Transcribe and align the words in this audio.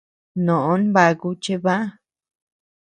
Noʼó 0.45 0.71
nbaku 0.87 1.29
chebä. 1.43 1.75